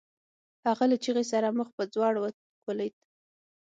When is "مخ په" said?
1.59-1.83